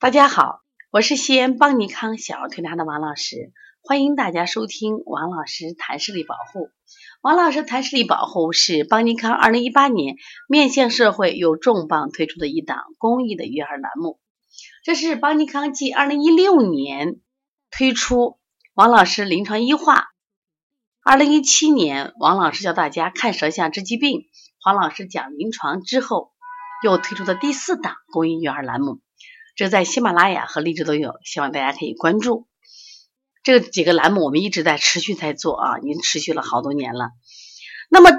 [0.00, 3.52] 大家好，我是西安邦尼康小儿推拿的王老师，
[3.82, 6.70] 欢迎大家收听王老师谈视力保护。
[7.20, 10.16] 王老师谈视力保护是邦尼康二零一八年
[10.48, 14.18] 面向社会又重磅推出的一档公益的育儿栏目。
[14.82, 17.20] 这是邦尼康继二零一六年
[17.70, 18.38] 推出
[18.72, 20.06] 王老师临床医话，
[21.04, 24.22] 二零一七年王老师教大家看舌象治疾病，
[24.62, 26.32] 黄老师讲临床之后，
[26.82, 29.02] 又推出的第四档公益育儿栏目。
[29.60, 32.48] 这在喜马拉雅和荔枝都有，希望大家可以关注。
[33.42, 37.10] 这几个栏目我们一直在持续在做啊，已经持续了好多年了。
[37.90, 38.10] 那么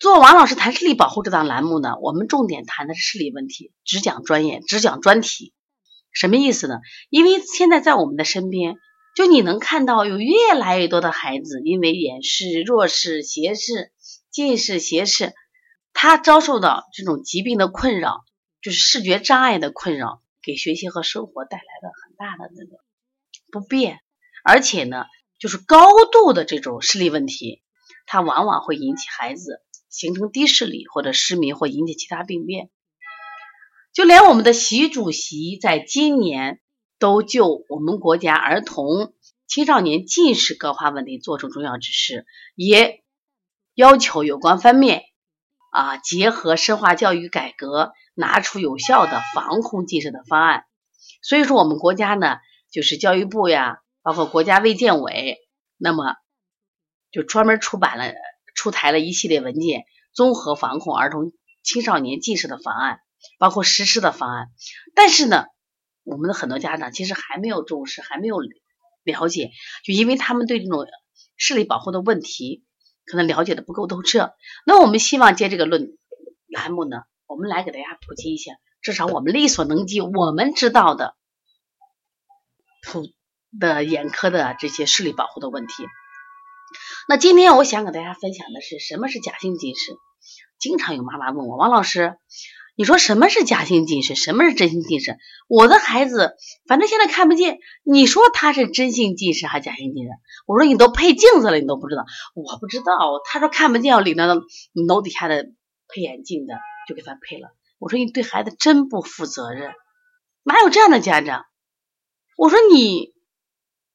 [0.00, 5.54] 做王老师谈视力保护这档栏目呢，我们重点谈的是视力问题，只讲专业，只讲专题。
[6.10, 6.80] 什么意思呢？
[7.08, 8.74] 因为现在在我们的身边，
[9.14, 13.92] 就你能看到有越来越多的孩子因为远视、弱视、斜视、
[14.32, 15.34] 近视、斜视，
[15.92, 18.24] 他遭受到这种疾病的困扰，
[18.60, 20.20] 就是视觉障碍的困扰。
[20.44, 22.82] 给学习和生活带来了很大的那个
[23.50, 24.00] 不便，
[24.44, 25.06] 而且呢，
[25.38, 27.62] 就是高度的这种视力问题，
[28.06, 32.70] 它往往会引起孩子形成低视力或者失明，或引起其他病变。
[33.92, 36.60] 就连我们的习主席在今年
[36.98, 39.14] 都就我们国家儿童
[39.46, 43.04] 青少年近视高发问题作出重要指示，也
[43.74, 45.04] 要求有关方面
[45.74, 47.92] 啊结合深化教育改革。
[48.16, 50.66] 拿出有效的防控近视的方案，
[51.20, 52.36] 所以说我们国家呢，
[52.70, 55.40] 就是教育部呀，包括国家卫健委，
[55.78, 56.14] 那么
[57.10, 58.14] 就专门出版了、
[58.54, 61.32] 出台了一系列文件，综合防控儿童
[61.64, 63.00] 青少年近视的方案，
[63.40, 64.46] 包括实施的方案。
[64.94, 65.46] 但是呢，
[66.04, 68.38] 我们的很多家长其实还没有重视，还没有
[69.02, 69.50] 了解，
[69.84, 70.86] 就因为他们对这种
[71.36, 72.62] 视力保护的问题
[73.06, 74.34] 可能了解的不够透彻。
[74.66, 75.96] 那我们希望借这个论
[76.48, 77.02] 栏目呢。
[77.26, 78.52] 我们来给大家普及一下，
[78.82, 81.16] 至少我们力所能及、我们知道的
[82.82, 83.08] 普
[83.58, 85.72] 的眼科的这些视力保护的问题。
[87.08, 89.96] 那今天我想给大家分享的是什么是假性近视。
[90.64, 92.16] 经常有妈妈问我，王老师，
[92.74, 95.18] 你说什么是假性近视，什么是真性近视？
[95.46, 96.36] 我的孩子
[96.66, 100.10] 反正现在看不见，你说他是真性近视还是假性近视？
[100.46, 102.06] 我说你都配镜子了，你都不知道？
[102.34, 103.20] 我不知道。
[103.26, 104.26] 他说看不见，我领那
[104.86, 105.50] 楼底下的
[105.86, 106.54] 配眼镜的。
[106.86, 107.48] 就给他配了。
[107.78, 109.72] 我说你对孩子真不负责任，
[110.42, 111.46] 哪有这样的家长？
[112.36, 113.14] 我说你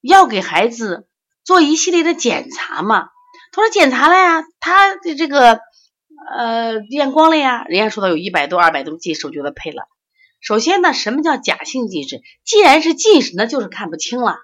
[0.00, 1.06] 要给孩子
[1.44, 3.10] 做一系列的检查嘛。
[3.52, 5.60] 他说检查了呀，他的这个
[6.36, 9.84] 呃验光了呀，人家说他有一百多、二百多近视，我就给他配了。
[10.40, 12.22] 首先呢，什么叫假性近视？
[12.44, 14.36] 既然是近视，那就是看不清了。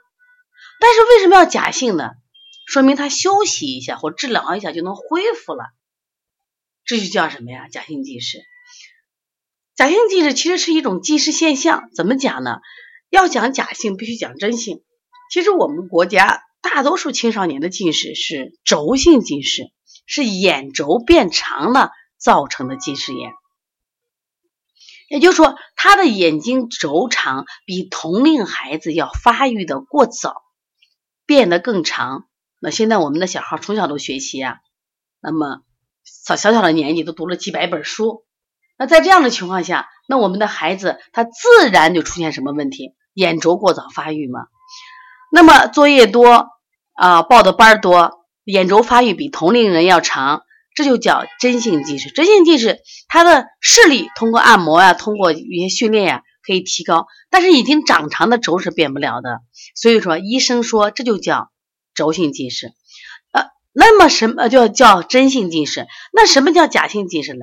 [0.81, 2.11] 但是为什么要假性呢？
[2.67, 5.65] 说明他休息一下或治疗一下就能恢复了。
[6.85, 7.69] 这就叫什么呀？
[7.69, 8.43] 假性近视。
[9.77, 11.91] 假性近视其实是一种近视现象。
[11.95, 12.61] 怎么讲呢？
[13.11, 14.83] 要讲假性，必须讲真性。
[15.31, 19.71] 其实我们国家大多数青少年的近视是轴性近视，
[20.07, 23.33] 是眼轴变长了造成的近视眼。
[25.09, 30.43] 也就是说，他的眼睛轴长比同龄孩子要发育的过早，
[31.27, 32.27] 变得更长。
[32.61, 34.57] 那现在我们的小孩从小都学习啊，
[35.21, 35.63] 那么。
[36.07, 38.27] 小小小的年纪都读了几百本书，
[38.77, 42.95] 那在这样的情况下，那我们的孩子他自然就出现什么问题？
[43.15, 44.49] 眼轴过早发育嘛。
[45.33, 46.51] 那么作业多
[46.93, 50.43] 啊，报的班多，眼轴发育比同龄人要长，
[50.75, 52.11] 这就叫真性近视。
[52.11, 59.41] 真性近视，他的视力通过按摩呀，通过一些训练呀可以提高，但是已经长长的轴是变不了的。
[59.75, 61.51] 所以说，医生说这就叫
[61.95, 62.73] 轴性近视。
[63.33, 65.87] 呃那么什么叫叫真性近视？
[66.13, 67.41] 那什么叫假性近视呢？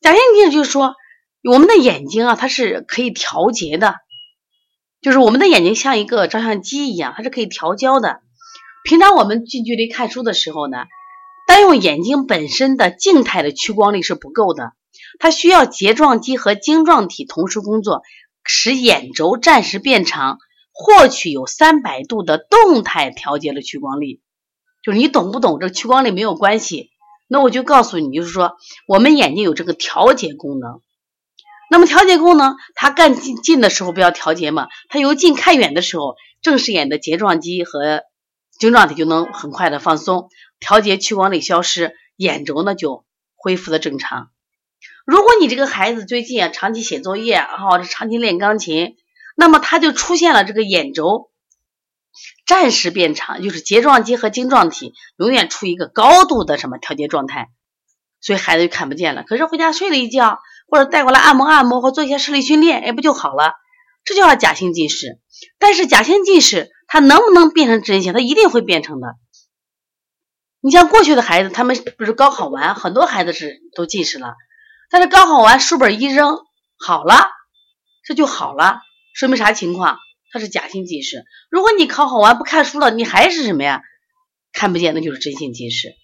[0.00, 0.94] 假性近视就是说，
[1.42, 3.94] 我们的眼睛啊，它是可以调节的，
[5.00, 8.20] 就是我们的眼睛像一个照相机一样，它是可以调焦的。
[8.86, 10.84] 平常我们近距离看书的时候呢，
[11.48, 14.74] 单用眼睛本身的静态的屈光力是不够的，
[15.18, 18.02] 它需要睫状肌和晶状体同时工作，
[18.44, 20.38] 使眼轴暂时变长，
[20.72, 24.20] 获取有三百度的动态调节的屈光力。
[24.84, 26.90] 就是你懂不懂这屈光力没有关系，
[27.26, 28.52] 那我就告诉你，就是说
[28.86, 30.80] 我们眼睛有这个调节功能。
[31.72, 38.02] 那么调节功能，它干近近的时候不要调节嘛，它由近看远的时候，正视眼的睫状肌和
[38.58, 40.28] 晶状体就能很快的放松，
[40.60, 43.04] 调节屈光力消失，眼轴呢就
[43.34, 44.30] 恢复的正常。
[45.04, 48.96] 如果你这个孩子最近啊长期写作业，然后长期练钢琴，
[49.36, 51.30] 那么他就出现了这个眼轴。
[52.46, 57.48] 暂时变长，就是睫状肌和晶状体永远处于一个高度的什么调节状态，
[58.22, 59.22] 所以孩子就看不见了。
[59.22, 63.52] 可是回家睡了一觉，或者带过来按摩按摩，或做一些视力训练，哎，不就好了？
[64.04, 65.20] 这就叫假性近视。
[65.58, 68.12] 但是假性近视它能不能变成真性？
[68.12, 69.16] 它一定会变成的。
[70.60, 74.34] 你像过去的孩子，他们不是高考完，很多孩子是都近视了，
[74.90, 76.38] 但是高考完书本一扔，
[76.78, 77.28] 好了，
[78.04, 78.80] 这就好了，
[79.14, 79.98] 说明啥情况？
[80.32, 81.24] 它是假性近视。
[81.50, 83.82] 如果你考好完不看书了，你还是什么呀？
[84.52, 85.94] 看不见，那就是真性近视。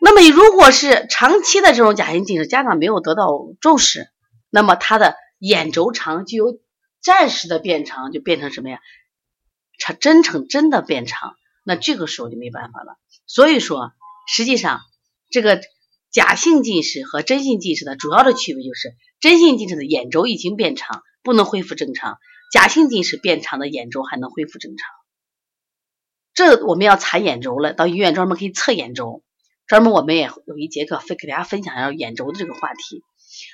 [0.00, 3.26] 那么如果是长期的这种假性近视，家长没有得到
[3.60, 4.08] 重视，
[4.50, 6.60] 那么他的眼轴长就由
[7.02, 8.78] 暂时的变长，就变成什么呀？
[9.82, 11.34] 长真成真的变长，
[11.64, 12.98] 那这个时候就没办法了。
[13.26, 13.90] 所以说，
[14.28, 14.80] 实际上
[15.28, 15.60] 这个
[16.12, 22.14] 假性近视和真性近视的主要的区别就是，真性近视的眼轴已经变长，不能恢复正常；
[22.52, 24.86] 假性近视变长的眼轴还能恢复正常。
[26.32, 29.24] 这我们要查眼轴了，到医院专门可以测眼轴。
[29.66, 33.02] 专门我们也有一节课分给大家分享一下眼轴的这个话题，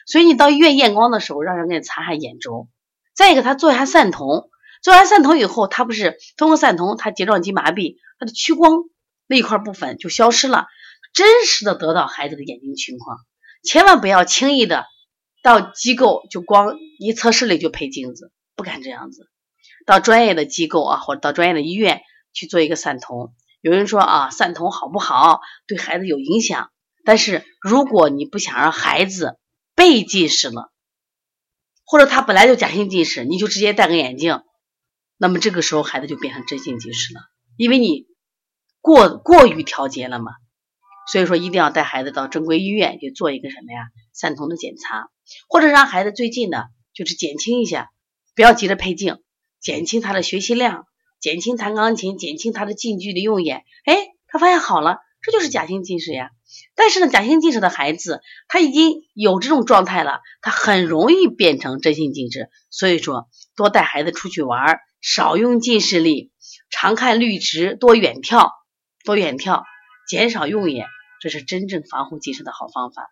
[0.07, 2.69] 所以你到医院验光的时候，让人给你查下眼轴。
[3.15, 4.49] 再一个，他做一下散瞳，
[4.83, 8.85] 做完散瞳以后，他不是通过散瞳，他睫状肌麻痹，他的屈光
[9.27, 10.67] 那一块部分就消失了，
[11.13, 13.19] 真实的得到孩子的眼睛情况。
[13.63, 14.87] 千万不要轻易的
[15.43, 19.29] 到机构就光一测视力就配镜子，不敢这样子。
[19.85, 22.03] 到专业的机构啊，或者到专业的医院
[22.33, 23.33] 去做一个散瞳。
[23.61, 25.41] 有人说啊，散瞳好不好？
[25.67, 26.71] 对孩子有影响。
[27.05, 29.39] 但是如果你不想让孩子
[29.75, 30.71] 被近视了，
[31.85, 34.43] 或者他本来就假性近视，你就直接戴个眼镜，
[35.19, 37.21] 那么这个时候孩子就变成真性近视了，
[37.57, 38.07] 因为你
[38.81, 40.33] 过过于调节了嘛。
[41.11, 45.09] 所以说一定要带孩子到正规医院去做一个什么呀散瞳的检查，
[45.49, 47.91] 或者让孩子最近的就是减轻一下，
[48.35, 49.19] 不要急着配镜，
[49.61, 50.87] 减轻他的学习量。
[51.21, 53.97] 减轻弹钢琴，减轻他的近距离用眼，哎，
[54.29, 56.31] 他发现好了，这就是假性近视呀。
[56.75, 62.49] 但是呢，假性近视的孩子他已经有这种状态了，他很容易变成真性近视。
[62.71, 66.33] 所以说，多带孩子出去玩，少用近视力，
[66.71, 68.51] 常看绿植，多远眺，
[69.05, 69.63] 多远眺，
[70.09, 70.87] 减少用眼，
[71.21, 73.11] 这是真正防护近视的好方法。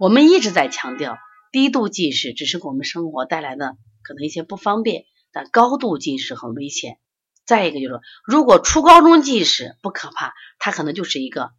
[0.00, 1.18] 我们一直在强调，
[1.50, 6.98] 低度近视只是给我们生活带来的可能一些不方便，但高度近视很危险。
[7.44, 11.50] 再一个就是，如果初高中近视不可怕，它可能就是一个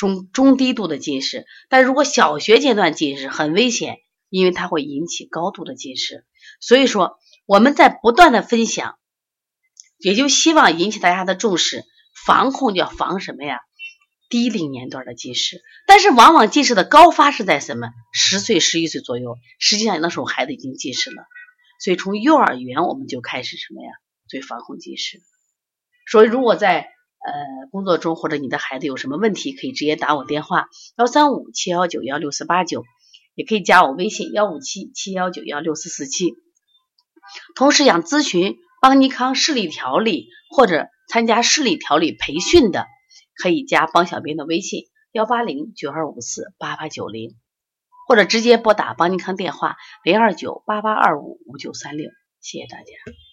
[0.00, 3.98] 中中低度的近视；但如果小学阶段近视很危险，
[4.30, 6.24] 因为它会引起高度的近视。
[6.58, 8.96] 所以说，我们在不断的分享，
[9.98, 11.84] 也就希望引起大家的重视。
[12.24, 13.58] 防控就要防什么呀？
[14.30, 17.90] 低龄年段的近视，但是往往近视的高发是在什么？
[18.14, 21.26] 十岁、十一岁左右，实际上那时候孩子已经近视了。
[21.78, 23.90] 所以从幼儿园我们就开始什么呀？
[24.30, 25.20] 最防控近视，
[26.10, 26.88] 所以如果在
[27.30, 30.66] 呃工作中或者你的孩子有什么问题，可以直接打我电话
[30.98, 32.84] 幺三五七幺九幺六四八九，
[33.34, 36.34] 也可以加我微信幺五七七幺九幺六四四七。
[37.54, 42.86] 同时想咨询邦尼康视力调理或者参加视力调理培训的，
[43.36, 47.36] 可以加邦小兵的微信幺八零九二五四八八九零，
[48.08, 52.10] 或者直接拨打邦尼康电话零二九八八二五五九三六。
[52.40, 53.29] 谢谢大家。